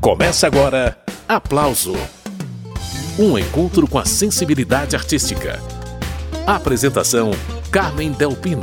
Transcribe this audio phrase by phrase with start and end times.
[0.00, 0.96] Começa agora
[1.28, 1.92] Aplauso
[3.18, 5.60] Um encontro com a sensibilidade artística.
[6.46, 7.32] Apresentação:
[7.70, 8.62] Carmen Delpino.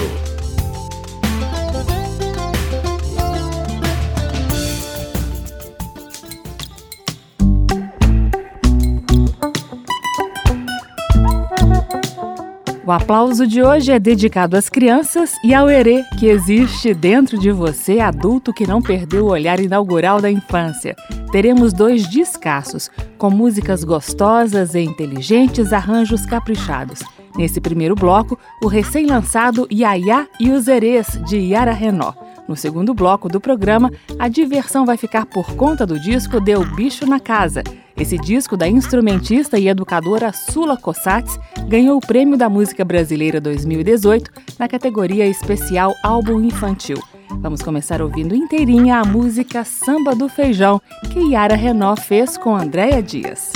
[12.83, 17.51] O aplauso de hoje é dedicado às crianças e ao herê que existe dentro de
[17.51, 20.95] você, adulto que não perdeu o olhar inaugural da infância.
[21.31, 27.01] Teremos dois descassos, com músicas gostosas e inteligentes, arranjos caprichados.
[27.35, 32.13] Nesse primeiro bloco, o recém-lançado Yaya e os Herês, de Yara Renó.
[32.47, 37.05] No segundo bloco do programa, a diversão vai ficar por conta do disco Deu Bicho
[37.05, 37.61] na Casa.
[37.95, 41.37] Esse disco da instrumentista e educadora Sula Cossatz
[41.67, 46.97] ganhou o Prêmio da Música Brasileira 2018 na categoria especial Álbum Infantil.
[47.41, 53.01] Vamos começar ouvindo inteirinha a música Samba do Feijão, que Yara Renó fez com Andréia
[53.01, 53.51] Dias.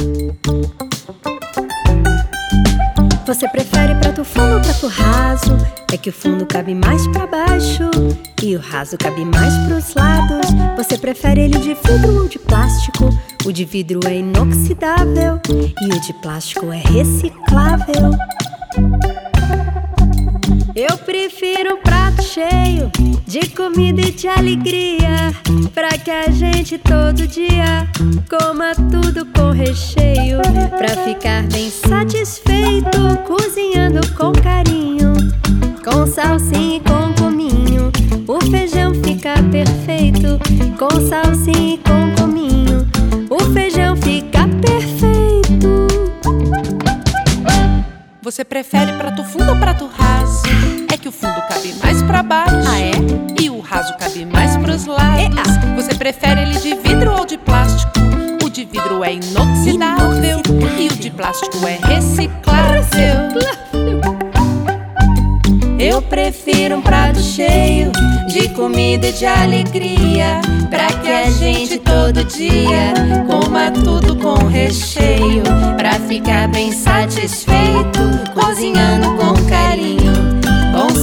[3.26, 5.58] Você prefere prato fundo ou prato raso?
[5.92, 7.90] É que o fundo cabe mais para baixo
[8.42, 10.48] e o raso cabe mais pros lados.
[10.78, 13.10] Você prefere ele de vidro ou de plástico?
[13.46, 18.12] O de vidro é inoxidável e o de plástico é reciclável.
[20.76, 22.90] Eu prefiro prato cheio
[23.32, 25.34] de comida e de alegria,
[25.74, 27.88] pra que a gente todo dia
[28.30, 30.42] coma tudo com recheio,
[30.78, 32.92] pra ficar bem satisfeito,
[33.26, 35.14] cozinhando com carinho,
[35.82, 37.90] com salsinha e com cominho.
[38.28, 40.38] O feijão fica perfeito,
[40.78, 42.86] com salsinha e com cominho.
[43.30, 45.88] O feijão fica perfeito.
[48.22, 50.51] Você prefere prato fundo ou prato raso?
[51.02, 52.56] Que o fundo cabe mais pra baixo.
[52.70, 52.92] Ah, é?
[53.42, 55.58] E o raso cabe mais pros lados.
[55.76, 57.92] Você prefere ele de vidro ou de plástico?
[58.44, 60.80] O de vidro é inoxidável, Inoxidável.
[60.80, 63.40] e o de plástico é reciclável.
[65.80, 67.92] Eu prefiro um prato cheio
[68.28, 72.94] de comida e de alegria, pra que a gente todo dia
[73.28, 75.42] coma tudo com recheio,
[75.76, 78.00] pra ficar bem satisfeito,
[78.36, 80.14] cozinhando com carinho,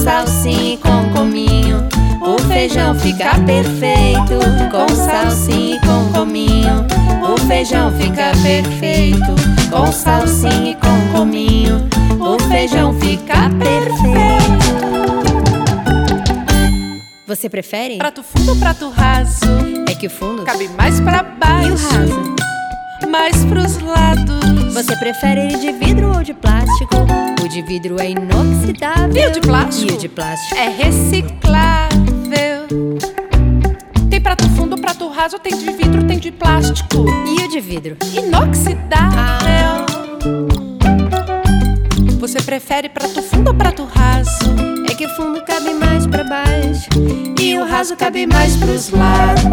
[0.03, 1.87] salsinha e com cominho.
[2.21, 4.39] O feijão fica perfeito,
[4.71, 6.85] com salsinha e com cominho.
[7.23, 9.35] O feijão fica perfeito,
[9.69, 11.87] com salsinha e com cominho.
[12.19, 14.79] O feijão fica perfeito.
[17.27, 17.97] Você prefere?
[17.97, 19.45] Prato fundo ou prato raso?
[19.87, 21.67] É que o fundo Cabe mais pra baixo.
[21.67, 22.35] e o raso.
[23.09, 24.58] Mais pros lados.
[24.79, 26.95] Você prefere ele de vidro ou de plástico?
[27.43, 29.13] O de vidro é inoxidável.
[29.13, 29.91] E o de plástico?
[29.91, 30.55] E o de plástico?
[30.55, 32.65] É reciclável.
[34.09, 37.05] Tem prato fundo, prato raso, tem de vidro, tem de plástico.
[37.27, 37.97] E o de vidro?
[38.13, 39.85] Inoxidável.
[42.17, 44.45] Você prefere prato fundo ou prato raso?
[44.89, 46.87] É que o fundo cabe mais pra baixo.
[47.37, 49.43] E o raso cabe mais pros lados.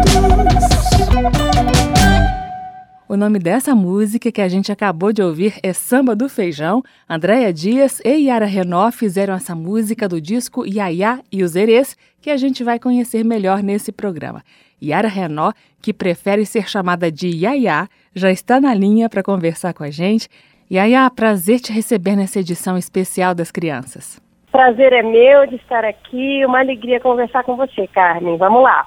[3.09, 6.83] O nome dessa música que a gente acabou de ouvir é Samba do Feijão.
[7.09, 12.29] Andréia Dias e Yara Renó fizeram essa música do disco Yaya e os Herês, que
[12.29, 14.43] a gente vai conhecer melhor nesse programa.
[14.83, 19.85] Yara Renó, que prefere ser chamada de Yaya, já está na linha para conversar com
[19.85, 20.27] a gente.
[20.69, 24.21] Yaya, prazer te receber nessa edição especial das crianças.
[24.51, 28.35] Prazer é meu de estar aqui, uma alegria conversar com você, Carmen.
[28.37, 28.85] Vamos lá.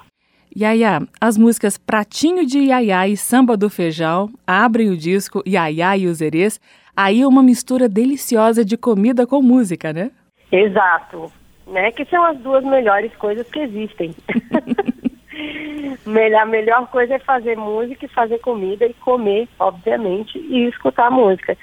[0.57, 6.07] Yaya, as músicas Pratinho de Yaya e Samba do Feijão abrem o disco Yaya e
[6.07, 6.59] os Herês.
[6.95, 10.11] Aí uma mistura deliciosa de comida com música, né?
[10.51, 11.31] Exato,
[11.67, 11.91] né?
[11.91, 14.13] Que são as duas melhores coisas que existem.
[16.05, 21.09] Melhor- A melhor coisa é fazer música e fazer comida e comer, obviamente, e escutar
[21.09, 21.57] música.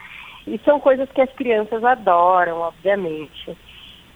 [0.47, 3.57] E são coisas que as crianças adoram, obviamente.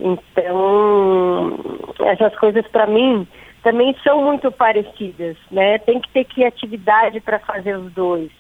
[0.01, 1.59] Então,
[2.01, 3.27] essas coisas para mim
[3.63, 5.79] também são muito parecidas, né?
[5.79, 8.31] Tem que ter criatividade para fazer os dois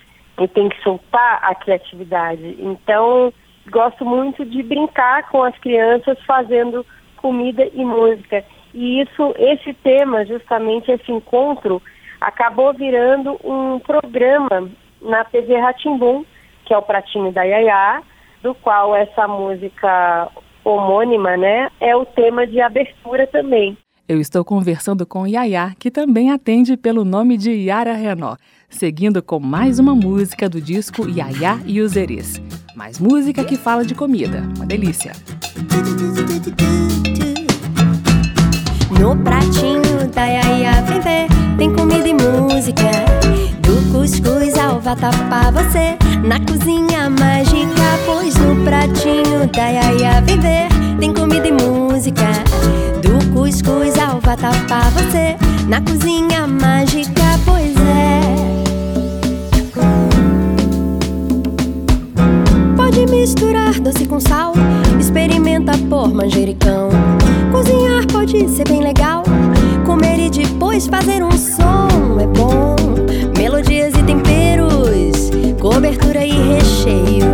[0.41, 2.57] e tem que soltar a criatividade.
[2.59, 3.33] Então,
[3.71, 6.85] gosto muito de brincar com as crianças fazendo
[7.19, 8.45] comida e música.
[8.75, 11.81] E isso, esse tema, justamente esse encontro,
[12.21, 14.69] acabou virando um programa
[15.01, 16.25] na TV Ratimbum,
[16.65, 18.03] que é o Pratinho da Yaya,
[18.43, 20.29] do qual essa música
[20.65, 23.77] homônima, né, é o tema de abertura também.
[24.13, 28.37] Eu estou conversando com Yaya, que também atende pelo nome de Yara Renó,
[28.69, 32.39] seguindo com mais uma música do disco Yaya e os Herês.
[32.77, 34.47] Mais música que fala de comida.
[34.55, 35.13] Uma delícia.
[39.01, 42.91] No pratinho da Yaya vem ver, tem comida e música.
[43.63, 47.99] Do cuscuz vai tapar você na cozinha mágica.
[48.05, 50.69] Pois no pratinho da Yaya viver
[51.01, 52.92] tem comida e música.
[53.03, 58.23] Do cuscuz ao vatapá você na cozinha mágica, pois é.
[62.77, 64.53] Pode misturar doce com sal,
[65.01, 66.91] experimenta por manjericão.
[67.51, 69.25] Cozinhar pode ser bem legal,
[69.85, 72.77] comer e depois fazer um som é bom.
[73.37, 77.27] Melodias e temperos, cobertura e recheio,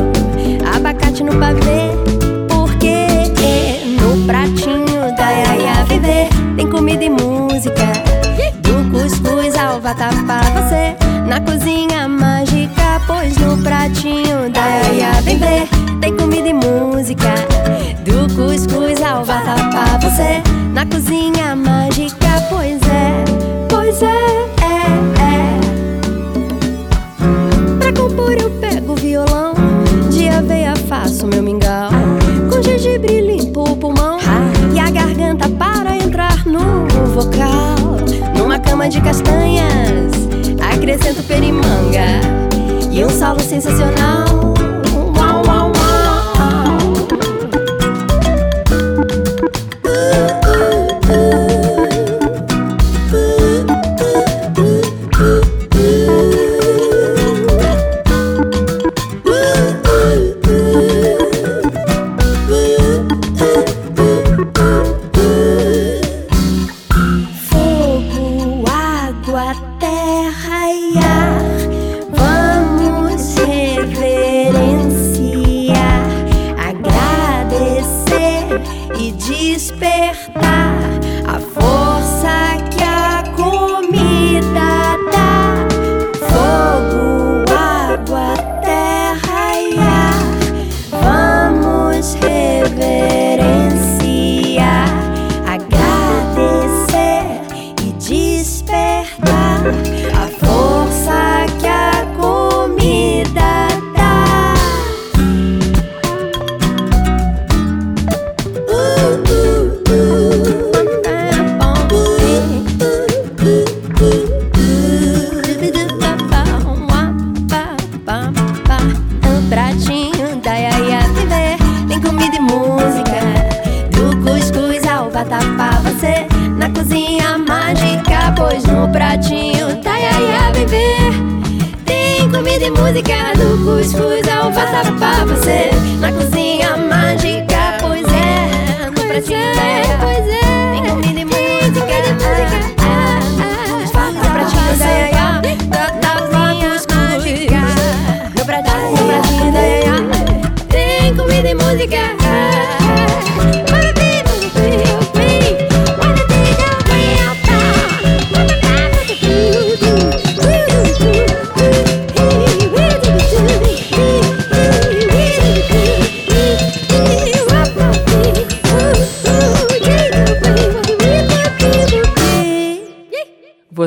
[43.19, 44.28] solo sensacional.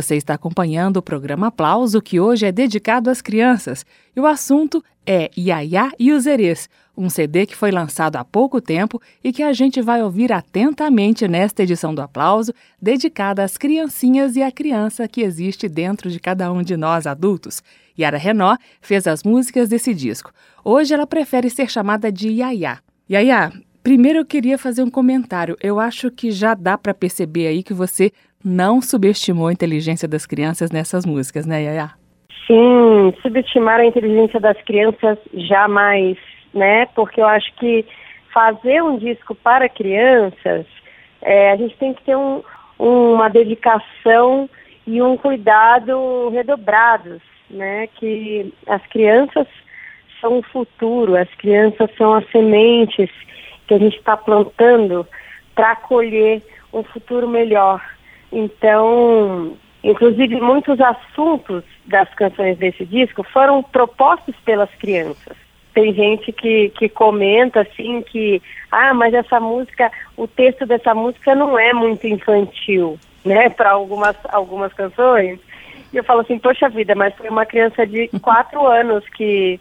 [0.01, 3.85] Você está acompanhando o programa Aplauso, que hoje é dedicado às crianças.
[4.15, 8.59] E o assunto é Yaya e os Erês, um CD que foi lançado há pouco
[8.59, 14.35] tempo e que a gente vai ouvir atentamente nesta edição do Aplauso, dedicada às criancinhas
[14.35, 17.61] e à criança que existe dentro de cada um de nós adultos.
[17.97, 20.33] Yara Renó fez as músicas desse disco.
[20.65, 22.79] Hoje ela prefere ser chamada de Yaya.
[23.07, 25.55] Yaya, primeiro eu queria fazer um comentário.
[25.61, 28.11] Eu acho que já dá para perceber aí que você
[28.43, 31.91] não subestimou a inteligência das crianças nessas músicas, né, Yaya?
[32.47, 36.17] Sim, subestimar a inteligência das crianças jamais,
[36.53, 36.85] né?
[36.87, 37.85] Porque eu acho que
[38.33, 40.65] fazer um disco para crianças,
[41.21, 42.41] é, a gente tem que ter um,
[42.79, 44.49] uma dedicação
[44.87, 47.87] e um cuidado redobrados, né?
[47.95, 49.47] Que as crianças
[50.19, 53.09] são o futuro, as crianças são as sementes
[53.67, 55.07] que a gente está plantando
[55.55, 56.41] para colher
[56.73, 57.81] um futuro melhor.
[58.31, 65.35] Então, inclusive muitos assuntos das canções desse disco foram propostos pelas crianças.
[65.73, 71.33] Tem gente que, que comenta assim que, ah, mas essa música, o texto dessa música
[71.33, 75.39] não é muito infantil, né, para algumas, algumas canções.
[75.93, 79.59] E eu falo assim, poxa vida, mas foi uma criança de quatro anos que,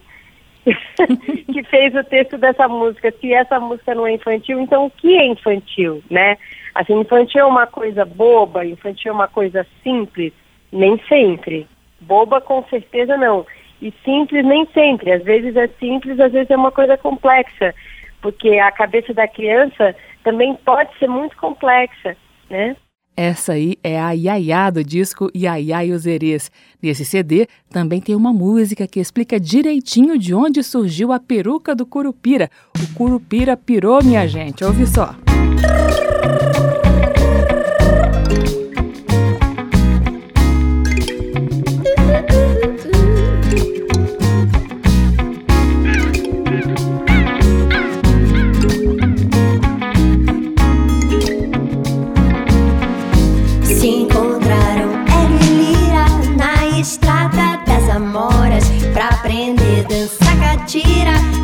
[0.65, 3.13] que fez o texto dessa música.
[3.19, 6.37] Se essa música não é infantil, então o que é infantil, né?
[6.73, 10.33] Assim, infantil é uma coisa boba, infantil é uma coisa simples,
[10.71, 11.67] nem sempre.
[11.99, 13.45] Boba com certeza não.
[13.81, 15.11] E simples nem sempre.
[15.11, 17.73] Às vezes é simples, às vezes é uma coisa complexa.
[18.21, 22.15] Porque a cabeça da criança também pode ser muito complexa,
[22.49, 22.75] né?
[23.17, 26.49] Essa aí é a Yaya do disco Yaya e os Erês.
[26.81, 31.85] Nesse CD também tem uma música que explica direitinho de onde surgiu a peruca do
[31.85, 32.49] Curupira.
[32.77, 34.63] O Curupira pirou, minha gente.
[34.63, 35.13] Ouve só.
[35.27, 36.60] Música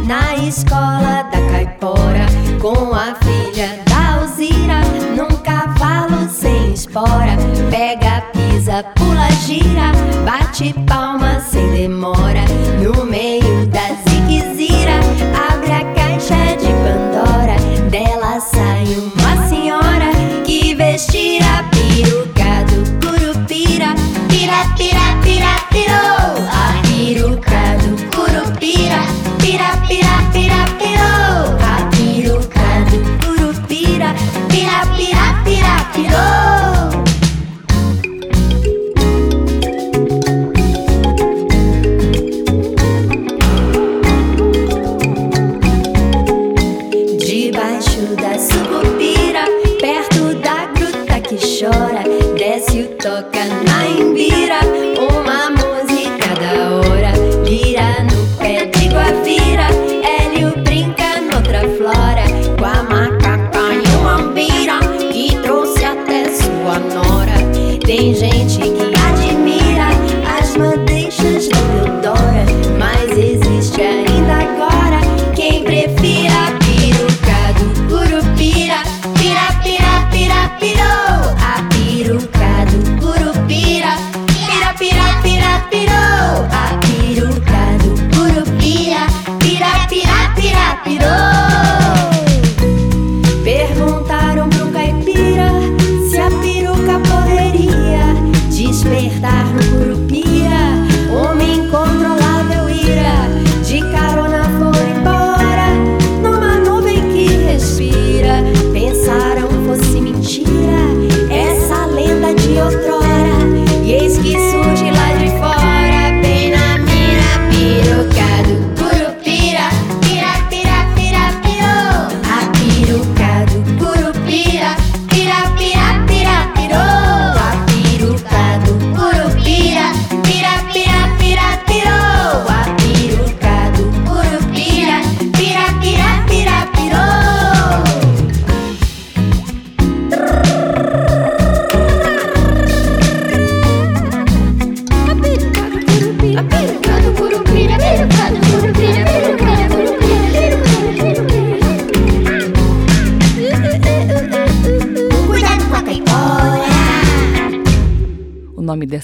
[0.07, 2.25] na escola da caipora
[2.61, 4.81] com a filha da Alzira
[5.17, 7.35] num cavalo sem espora.
[7.69, 9.91] Pega, pisa, pula, gira,
[10.23, 12.45] bate palma sem demora
[12.81, 13.66] no meio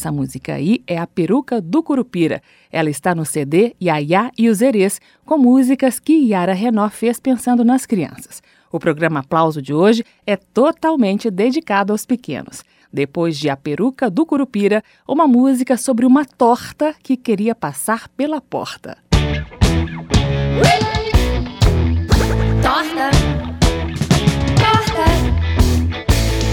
[0.03, 2.41] dessa música aí é a Peruca do Curupira.
[2.69, 7.63] Ela está no CD Yaya e os Erês, com músicas que Yara Renó fez pensando
[7.63, 8.43] nas crianças.
[8.69, 12.63] O programa Aplauso de hoje é totalmente dedicado aos pequenos.
[12.91, 18.41] Depois de A Peruca do Curupira, uma música sobre uma torta que queria passar pela
[18.41, 18.97] porta.
[22.61, 23.09] Torta.
[24.59, 25.05] Torta.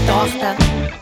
[0.07, 1.00] Torta.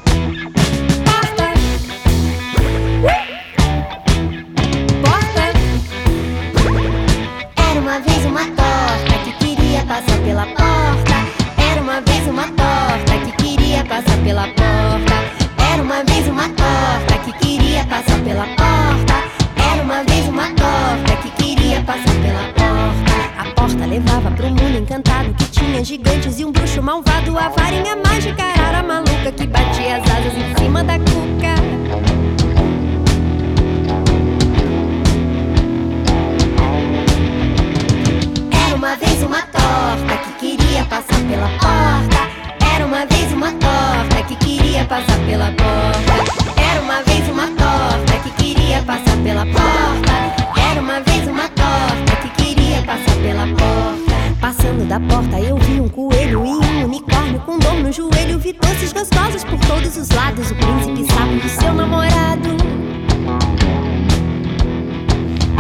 [56.60, 60.52] um unicórnio com dor no joelho Vi doces gostosos por todos os lados.
[60.52, 62.50] O príncipe sabe do seu namorado.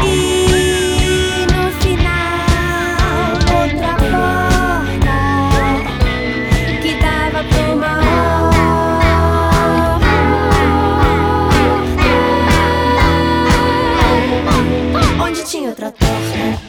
[0.03, 5.20] E no final, outra porta
[6.82, 8.00] Que dava pro uma
[15.25, 16.69] Onde tinha outra torta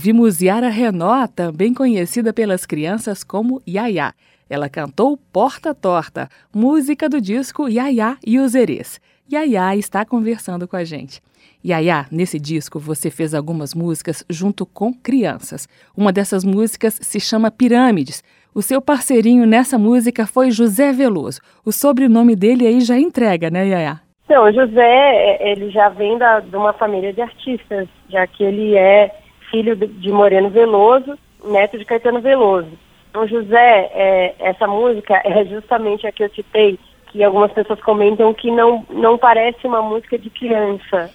[0.00, 4.14] Ouvimos Yara Renó, também conhecida pelas crianças como Yaya.
[4.48, 8.98] Ela cantou Porta Torta, música do disco Yaya e os Erês.
[9.30, 11.20] Yaya está conversando com a gente.
[11.62, 15.68] Yaya, nesse disco você fez algumas músicas junto com crianças.
[15.94, 18.24] Uma dessas músicas se chama Pirâmides.
[18.54, 21.42] O seu parceirinho nessa música foi José Veloso.
[21.62, 24.00] O sobrenome dele aí já entrega, né, Yaya?
[24.30, 29.19] Não, José, ele já vem da, de uma família de artistas, já que ele é
[29.50, 32.70] filho de Moreno Veloso, neto de Caetano Veloso.
[33.10, 36.78] Então, José, é, essa música é justamente a que eu citei,
[37.08, 41.10] que algumas pessoas comentam que não, não parece uma música de criança.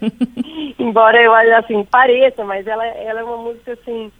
[0.78, 4.10] Embora eu assim, pareça, mas ela, ela é uma música assim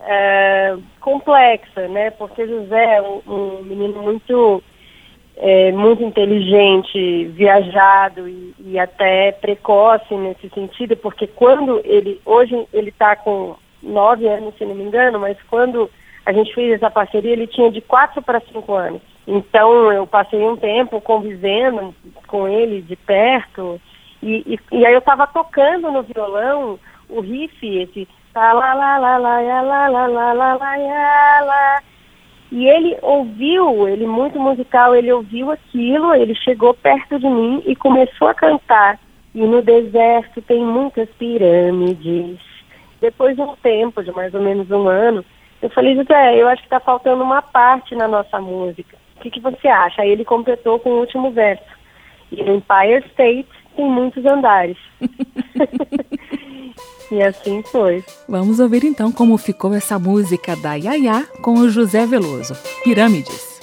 [0.00, 2.10] é, complexa, né?
[2.10, 4.62] Porque José é um, um menino muito
[5.36, 12.90] é, muito inteligente, viajado e, e, até precoce nesse sentido, porque quando ele, hoje ele
[12.90, 15.90] está com nove anos, se não me engano, mas quando
[16.24, 19.00] a gente fez essa parceria, ele tinha de quatro para cinco anos.
[19.26, 21.94] Então eu passei um tempo convivendo
[22.26, 23.80] com ele de perto,
[24.22, 28.96] e, e, e aí eu estava tocando no violão o riff, esse lá lá lá
[28.98, 29.96] lá lá lá
[31.40, 31.82] lá
[32.52, 37.74] e ele ouviu, ele muito musical, ele ouviu aquilo, ele chegou perto de mim e
[37.74, 39.00] começou a cantar.
[39.34, 42.38] E no deserto tem muitas pirâmides.
[43.00, 45.24] Depois de um tempo, de mais ou menos um ano,
[45.62, 48.98] eu falei, José, eu acho que está faltando uma parte na nossa música.
[49.16, 50.02] O que, que você acha?
[50.02, 51.64] Aí ele completou com o último verso.
[52.30, 54.76] E no Empire State tem muitos andares.
[57.10, 58.04] E assim foi.
[58.28, 62.54] Vamos ouvir então como ficou essa música da Yaya com o José Veloso.
[62.84, 63.60] Pirâmides.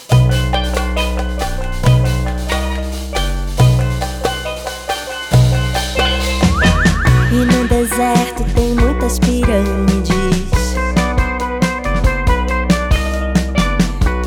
[7.31, 10.49] E no deserto tem muitas pirâmides.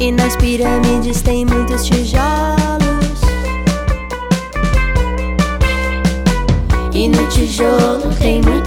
[0.01, 2.73] E nas pirâmides tem muitos tijolos.
[6.95, 8.62] E no tijolo tem muita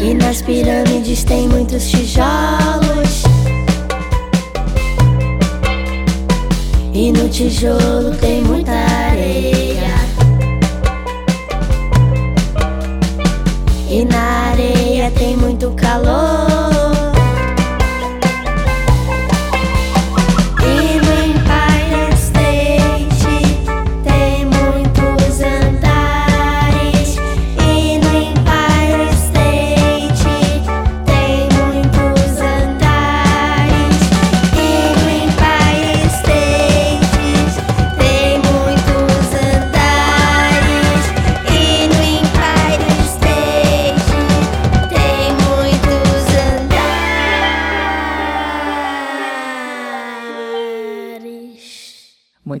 [0.00, 3.22] E nas pirâmides tem muitos tijolos.
[6.94, 9.94] E no tijolo tem muita areia.
[13.90, 16.47] E na areia tem muito calor.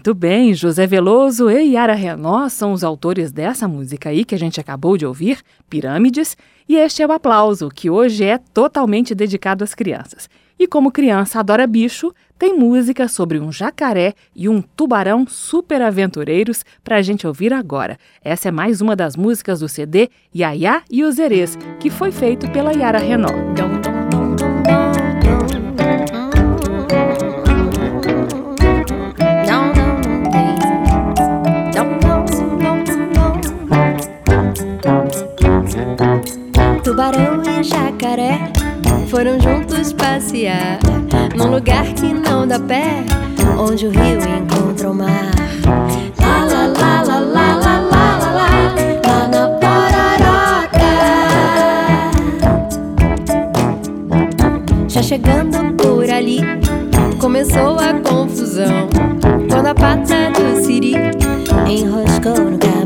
[0.08, 4.38] Muito bem, José Veloso e Yara Renó são os autores dessa música aí que a
[4.38, 6.34] gente acabou de ouvir, Pirâmides,
[6.66, 10.26] e este é o aplauso, que hoje é totalmente dedicado às crianças.
[10.58, 16.64] E como criança adora bicho, tem música sobre um jacaré e um tubarão super aventureiros
[16.82, 17.98] para a gente ouvir agora.
[18.24, 22.50] Essa é mais uma das músicas do CD Yaya e os Erês, que foi feito
[22.50, 23.28] pela Yara Renó.
[37.08, 38.52] Tubarão e jacaré
[39.08, 40.78] foram juntos passear
[41.34, 43.04] num lugar que não dá pé,
[43.58, 45.30] onde o rio encontra o mar.
[46.20, 46.68] Lá, lá,
[55.00, 56.40] chegando por ali,
[57.18, 58.88] começou a confusão.
[59.48, 60.94] Quando a pata do siri
[61.66, 62.77] enroscou no camarão.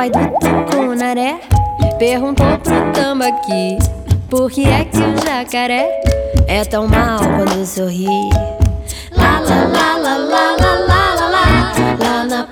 [0.00, 1.40] Pai do tucunaré
[1.98, 3.76] perguntou pro tambaqui
[4.30, 6.00] por que é que o jacaré
[6.48, 8.06] é tão mal quando sorri.
[9.12, 12.48] Lá, lá, lá, lá, lá, lá, lá, lá, lá, lá na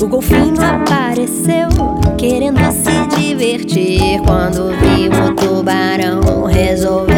[0.00, 1.68] O golfinho apareceu,
[2.16, 4.20] querendo se divertir.
[4.24, 7.15] Quando viu o tubarão, resolveu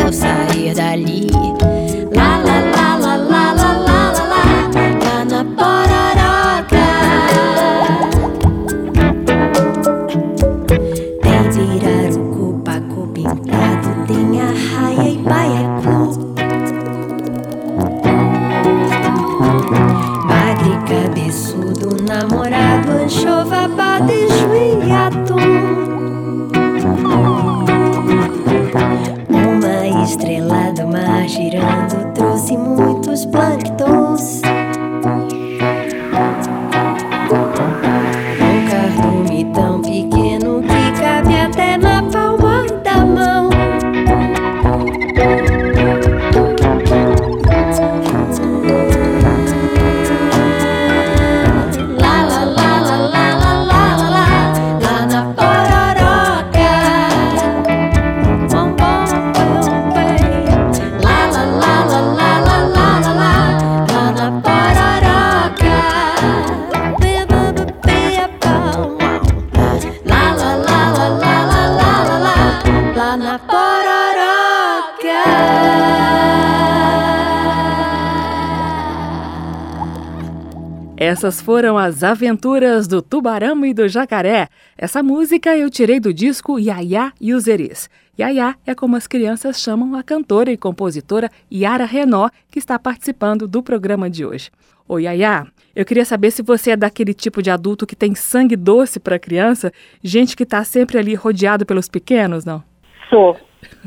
[81.19, 84.47] Essas foram as aventuras do tubarão e do jacaré.
[84.79, 87.91] Essa música eu tirei do disco Yaya e os Erês.
[88.17, 93.49] Yaya é como as crianças chamam a cantora e compositora Yara Renó, que está participando
[93.49, 94.49] do programa de hoje.
[94.87, 98.55] Ô Yaya, eu queria saber se você é daquele tipo de adulto que tem sangue
[98.55, 102.63] doce para criança, gente que está sempre ali rodeado pelos pequenos, não?
[103.11, 103.37] Sou.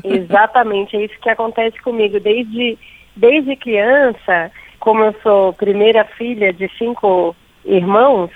[0.04, 2.20] Exatamente, é isso que acontece comigo.
[2.20, 2.76] Desde,
[3.16, 8.32] desde criança, como eu sou primeira filha de cinco irmãos,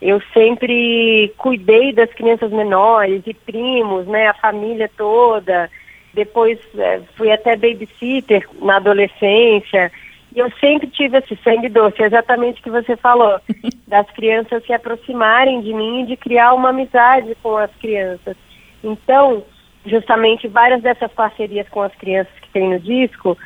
[0.00, 5.70] eu sempre cuidei das crianças menores e primos, né, a família toda.
[6.14, 9.92] Depois eh, fui até babysitter na adolescência.
[10.34, 13.38] E eu sempre tive esse sangue doce, exatamente o que você falou,
[13.86, 18.34] das crianças se aproximarem de mim e de criar uma amizade com as crianças.
[18.82, 19.44] Então,
[19.84, 23.36] justamente várias dessas parcerias com as crianças que tem no disco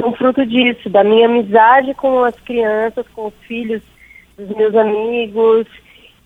[0.00, 3.82] são fruto disso, da minha amizade com as crianças, com os filhos
[4.36, 5.66] dos meus amigos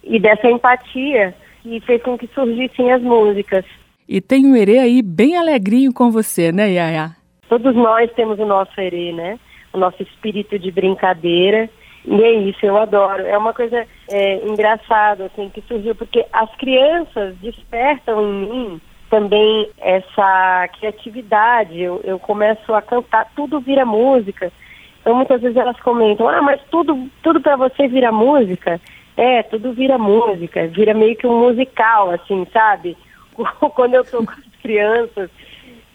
[0.02, 3.64] e dessa empatia que fez com que surgissem as músicas.
[4.08, 7.16] E tem um Herê aí bem alegrinho com você, né, Yaya?
[7.48, 9.38] Todos nós temos o nosso herê, né?
[9.72, 11.68] O nosso espírito de brincadeira.
[12.04, 13.22] E é isso, eu adoro.
[13.22, 18.80] É uma coisa é, engraçada, assim, que surgiu, porque as crianças despertam em mim
[19.14, 21.80] também essa criatividade.
[21.80, 24.52] Eu, eu começo a cantar, tudo vira música.
[25.00, 28.80] Então muitas vezes elas comentam, ah, mas tudo, tudo para você vira música?
[29.16, 32.96] É, tudo vira música, vira meio que um musical, assim, sabe?
[33.76, 35.30] Quando eu tô com as crianças,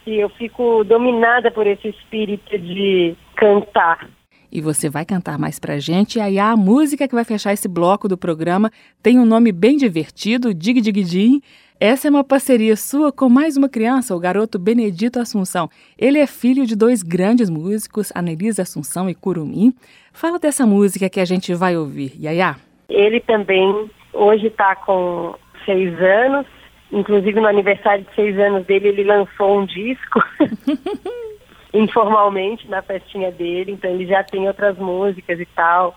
[0.08, 4.10] e eu fico dominada por esse espírito de cantar.
[4.50, 6.20] E você vai cantar mais pra gente.
[6.20, 8.72] E aí a música que vai fechar esse bloco do programa
[9.04, 11.42] tem um nome bem divertido, Dig Dig Dig.
[11.82, 15.70] Essa é uma parceria sua com mais uma criança, o garoto Benedito Assunção.
[15.98, 19.74] Ele é filho de dois grandes músicos, Anelisa Assunção e Curumim.
[20.12, 22.58] Fala dessa música que a gente vai ouvir, Yaya.
[22.90, 26.46] Ele também hoje está com seis anos.
[26.92, 30.22] Inclusive no aniversário de seis anos dele ele lançou um disco
[31.74, 33.72] informalmente na festinha dele.
[33.72, 35.96] Então ele já tem outras músicas e tal.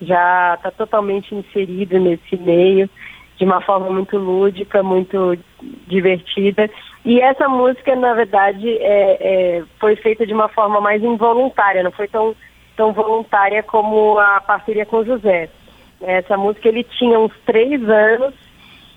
[0.00, 2.88] Já está totalmente inserido nesse meio.
[3.36, 5.36] De uma forma muito lúdica, muito
[5.86, 6.70] divertida.
[7.04, 9.18] E essa música, na verdade, é,
[9.58, 12.34] é, foi feita de uma forma mais involuntária, não foi tão,
[12.76, 15.48] tão voluntária como a parceria com o José.
[16.00, 18.34] Essa música ele tinha uns três anos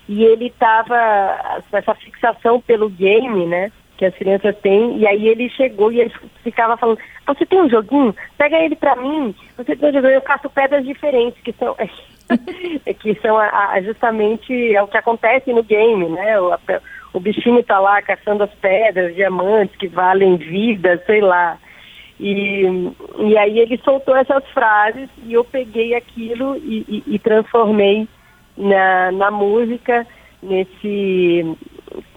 [0.08, 3.70] e ele estava essa fixação pelo game, né?
[3.96, 6.12] Que as crianças têm, e aí ele chegou e ele
[6.44, 8.14] ficava falando, você tem um joguinho?
[8.36, 11.74] Pega ele para mim, você tem um joguinho, eu caço pedras diferentes, que são
[13.00, 16.40] que são a, a, justamente é o que acontece no game, né?
[16.40, 16.58] O, a,
[17.12, 21.58] o bichinho tá lá caçando as pedras, diamantes que valem vida, sei lá.
[22.20, 22.64] E,
[23.18, 28.08] e aí ele soltou essas frases e eu peguei aquilo e, e, e transformei
[28.56, 30.06] na, na música,
[30.42, 31.56] nesse,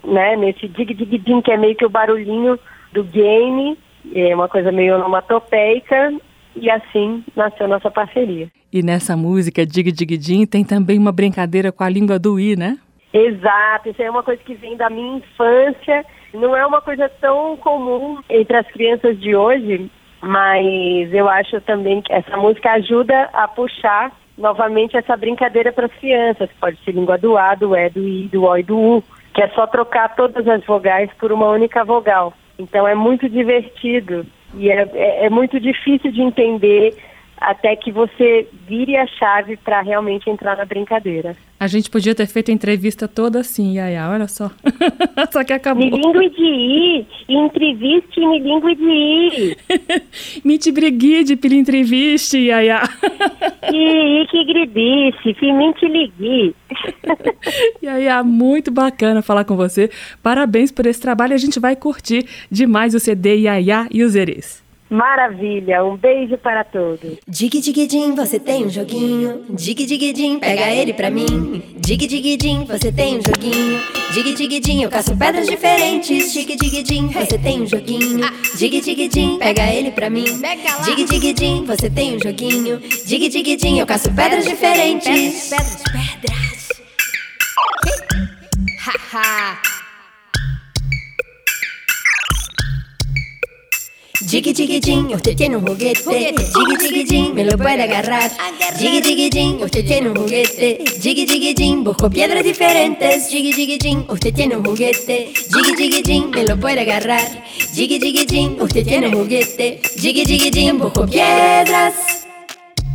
[0.04, 2.58] né, nesse dig dig din, que é meio que o barulhinho
[2.92, 3.78] do game,
[4.14, 6.12] é uma coisa meio onomatopeica,
[6.56, 8.48] e assim nasceu nossa parceria.
[8.72, 12.56] E nessa música Dig Dig Din tem também uma brincadeira com a língua do I,
[12.56, 12.78] né?
[13.12, 17.56] Exato, isso é uma coisa que vem da minha infância, não é uma coisa tão
[17.58, 19.90] comum entre as crianças de hoje,
[20.22, 25.92] mas eu acho também que essa música ajuda a puxar novamente essa brincadeira para as
[25.94, 26.48] crianças.
[26.58, 29.42] Pode ser língua do A, do E, do I, do O e do U, que
[29.42, 32.32] é só trocar todas as vogais por uma única vogal.
[32.58, 36.94] Então é muito divertido e é, é, é muito difícil de entender
[37.42, 41.36] até que você vire a chave para realmente entrar na brincadeira.
[41.58, 44.50] A gente podia ter feito a entrevista toda assim, Yaya, olha só.
[45.30, 45.84] só que acabou.
[45.84, 49.56] Me de ir, entreviste me língua de ir.
[50.44, 52.82] me te briguide pela entrevista, Yaya.
[53.72, 56.54] e que gridice, me te liguei.
[57.80, 59.88] Yaya, muito bacana falar com você.
[60.20, 64.62] Parabéns por esse trabalho, a gente vai curtir demais o CD Yaya e os Erês.
[64.92, 67.16] Maravilha, um beijo para todos.
[67.26, 69.42] Dig dig din, você tem um joguinho.
[69.48, 71.62] Dig dig din, pega ele pra mim.
[71.78, 73.80] Dig dig din, você tem um joguinho.
[74.12, 76.34] Dig dig din, eu caço pedras diferentes.
[76.34, 78.20] Dig dig din, você tem um joguinho.
[78.58, 80.26] Dig dig din, pega ele pra mim.
[80.84, 82.78] Dig dig din, você tem um joguinho.
[83.06, 85.48] Dig dig din, eu caço pedras diferentes.
[85.48, 86.68] Pedras, pedras,
[87.80, 88.32] pedras.
[88.84, 89.71] Ha ha.
[94.26, 96.34] Chiqui chiqui usted tiene un juguete.
[96.34, 98.30] Chiqui chiqui me lo puede agarrar.
[98.78, 100.84] Chiqui chiqui usted tiene un juguete.
[101.00, 103.28] Chiqui chiqui busco piedras diferentes.
[103.28, 105.32] Chiqui chiqui usted tiene un juguete.
[105.34, 107.26] Chiqui chiqui me lo puede agarrar.
[107.74, 109.80] Chiqui chiqui usted tiene un juguete.
[110.00, 111.94] Chiqui chiqui busco piedras.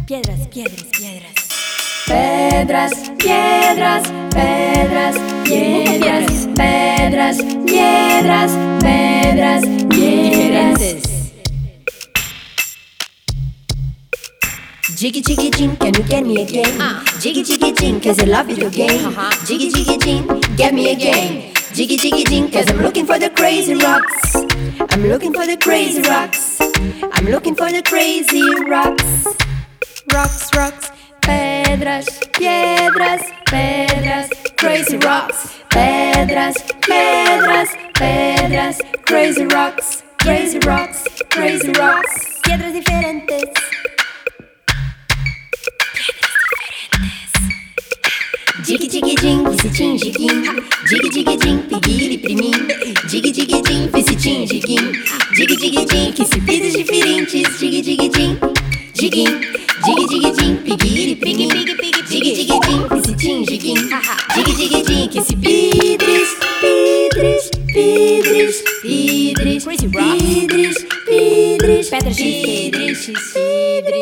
[0.07, 1.47] Piedras, piedras, piedras.
[2.07, 11.16] Pedras, piedras, piedras, piedras, piedras, piedras, piedras, piedras.
[14.97, 16.81] Jiggy jiggy jing, can you get me again?
[16.81, 17.03] Uh.
[17.19, 19.05] Jiggy jiggy jing, cause I love video game.
[19.05, 19.45] Uh-huh.
[19.45, 21.53] Jiggy jiggy jing, get me again.
[21.71, 24.36] Jiggy jiggy jing, cause I'm looking for the crazy rocks.
[24.89, 26.60] I'm looking for the crazy rocks.
[27.13, 29.27] I'm looking for the crazy rocks.
[30.12, 30.89] Rocks, rocks,
[31.21, 35.60] pedras, piedras, pedras, crazy rocks.
[35.69, 42.41] Pedras, piedras, pedras, crazy rocks, crazy rocks, crazy rocks.
[42.41, 43.66] Piedras diferentes.
[48.67, 50.43] Dig dig din, visitim diguim.
[50.89, 52.67] Dig dig din, pigiri primim.
[53.12, 54.86] Dig dig din, visitim diguim.
[55.38, 57.47] Dig dig din, que se pides diferentes.
[57.60, 58.34] Dig dig din,
[58.99, 59.32] diguim.
[59.86, 61.49] Dig dig din, pigiri primim.
[62.10, 63.80] Dig dig din, visitim diguim.
[64.36, 66.30] Dig dig din, que se pidres,
[66.62, 70.75] pidres, pidres, pidres, pidres,
[71.08, 73.96] pidres, pedras, pidres, pidres.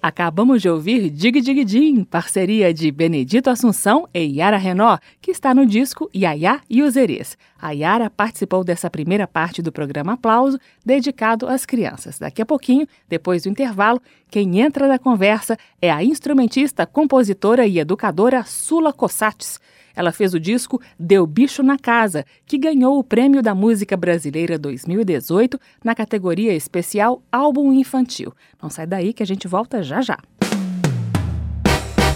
[0.00, 5.52] Acabamos de ouvir Dig Dig Din, parceria de Benedito Assunção e Yara Renó, que está
[5.52, 7.36] no disco Yaya e os Erês.
[7.60, 10.56] A Yara participou dessa primeira parte do programa Aplauso,
[10.86, 12.16] dedicado às crianças.
[12.16, 17.80] Daqui a pouquinho, depois do intervalo, quem entra na conversa é a instrumentista, compositora e
[17.80, 19.58] educadora Sula Cossates.
[19.98, 24.56] Ela fez o disco Deu Bicho na Casa, que ganhou o Prêmio da Música Brasileira
[24.56, 28.32] 2018 na categoria especial Álbum Infantil.
[28.62, 30.16] Não sai daí que a gente volta já já.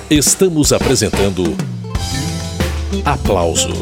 [0.08, 1.42] Estamos apresentando
[3.04, 3.72] Aplauso